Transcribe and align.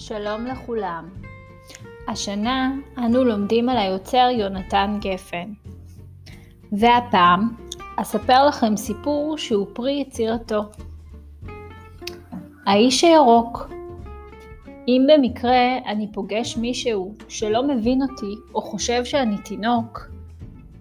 שלום 0.00 0.46
לכולם. 0.46 1.08
השנה 2.08 2.72
אנו 2.98 3.24
לומדים 3.24 3.68
על 3.68 3.76
היוצר 3.76 4.28
יונתן 4.38 4.98
גפן. 5.00 5.52
והפעם 6.72 7.48
אספר 7.96 8.46
לכם 8.46 8.76
סיפור 8.76 9.38
שהוא 9.38 9.66
פרי 9.72 9.92
יצירתו. 9.92 10.62
האיש 12.66 13.04
הירוק 13.04 13.70
אם 14.88 15.06
במקרה 15.08 15.78
אני 15.86 16.12
פוגש 16.12 16.56
מישהו 16.56 17.14
שלא 17.28 17.62
מבין 17.62 18.02
אותי 18.02 18.34
או 18.54 18.62
חושב 18.62 19.04
שאני 19.04 19.38
תינוק, 19.38 20.10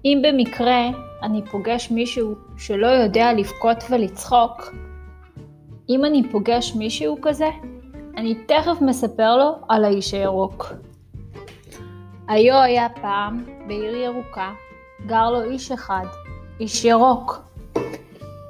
אם 0.05 0.21
במקרה 0.23 0.87
אני 1.23 1.41
פוגש 1.51 1.91
מישהו 1.91 2.35
שלא 2.57 2.87
יודע 2.87 3.33
לבכות 3.33 3.77
ולצחוק, 3.89 4.73
אם 5.89 6.05
אני 6.05 6.29
פוגש 6.31 6.75
מישהו 6.75 7.17
כזה, 7.21 7.49
אני 8.17 8.35
תכף 8.35 8.81
מספר 8.81 9.37
לו 9.37 9.55
על 9.69 9.85
האיש 9.85 10.13
הירוק. 10.13 10.73
היו 12.27 12.55
היה 12.61 12.87
פעם 13.01 13.45
בעיר 13.67 13.95
ירוקה, 13.95 14.51
גר 15.05 15.29
לו 15.29 15.43
איש 15.43 15.71
אחד, 15.71 16.05
איש 16.59 16.85
ירוק. 16.85 17.41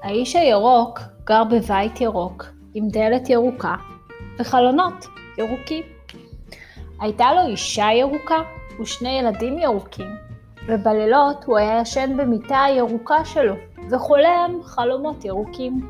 האיש 0.04 0.36
הירוק 0.36 1.00
גר 1.24 1.44
בבית 1.44 2.02
ירוק, 2.02 2.46
עם 2.74 2.88
דלת 2.88 3.30
ירוקה 3.30 3.76
וחלונות 4.40 5.06
ירוקים. 5.38 5.84
הייתה 7.00 7.34
לו 7.34 7.42
אישה 7.48 7.88
ירוקה 7.94 8.42
ושני 8.82 9.20
ילדים 9.20 9.58
ירוקים, 9.58 10.16
ובלילות 10.68 11.44
הוא 11.44 11.58
היה 11.58 11.82
ישן 11.82 12.18
במיטה 12.18 12.64
הירוקה 12.64 13.26
שלו, 13.26 13.54
וחולם 13.92 14.52
חלומות 14.64 15.26
ירוקים. 15.26 15.90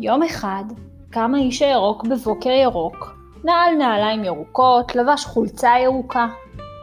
יום 0.00 0.22
אחד 0.22 0.64
קם 1.10 1.34
האיש 1.34 1.62
הירוק 1.62 2.06
בבוקר 2.06 2.50
ירוק, 2.50 3.16
נעל 3.44 3.74
נעליים 3.74 4.24
ירוקות, 4.24 4.96
לבש 4.96 5.24
חולצה 5.24 5.70
ירוקה 5.82 6.26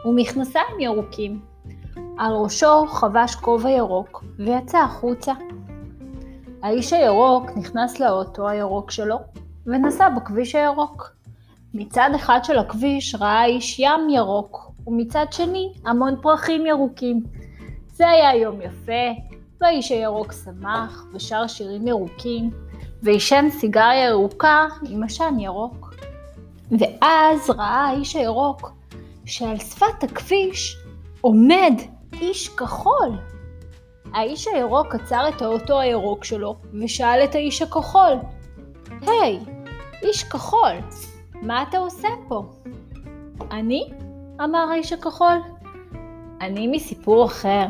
ומכנסיים 0.04 0.80
ירוקים. 0.80 1.40
על 2.18 2.32
ראשו 2.32 2.86
חבש 2.86 3.34
כובע 3.34 3.70
ירוק 3.70 4.24
ויצא 4.38 4.78
החוצה. 4.78 5.32
האיש 6.62 6.92
הירוק 6.92 7.50
נכנס 7.56 8.00
לאוטו 8.00 8.48
הירוק 8.48 8.90
שלו 8.90 9.16
ונסע 9.66 10.08
בכביש 10.08 10.54
הירוק. 10.54 11.16
מצד 11.74 12.10
אחד 12.16 12.38
של 12.42 12.58
הכביש 12.58 13.14
ראה 13.14 13.40
האיש 13.40 13.78
ים 13.78 14.10
ירוק, 14.10 14.72
ומצד 14.86 15.26
שני 15.30 15.72
המון 15.86 16.14
פרחים 16.22 16.66
ירוקים. 16.66 17.22
זה 17.86 18.08
היה 18.08 18.36
יום 18.36 18.62
יפה, 18.62 19.20
והאיש 19.60 19.90
הירוק 19.90 20.32
שמח 20.32 21.06
ושר 21.12 21.46
שירים 21.46 21.86
ירוקים, 21.86 22.50
ועישן 23.02 23.46
סיגריה 23.50 24.08
ירוקה 24.08 24.66
עם 24.88 25.02
עשן 25.02 25.34
ירוק. 25.38 25.94
ואז 26.70 27.50
ראה 27.50 27.86
האיש 27.86 28.16
הירוק 28.16 28.70
שעל 29.24 29.58
שפת 29.58 30.02
הכביש 30.02 30.76
עומד 31.20 31.72
איש 32.12 32.48
כחול. 32.48 33.18
האיש 34.14 34.48
הירוק 34.48 34.94
עצר 34.94 35.28
את 35.28 35.42
האוטו 35.42 35.80
הירוק 35.80 36.24
שלו 36.24 36.56
ושאל 36.82 37.24
את 37.24 37.34
האיש 37.34 37.62
הכחול, 37.62 38.12
היי, 39.00 39.38
hey, 39.38 39.50
איש 40.02 40.24
כחול, 40.24 40.72
מה 41.42 41.62
אתה 41.62 41.78
עושה 41.78 42.08
פה? 42.28 42.42
אני? 43.50 43.90
אמר 44.44 44.66
האיש 44.70 44.92
הכחול. 44.92 45.36
אני 46.40 46.66
מסיפור 46.66 47.24
אחר. 47.24 47.66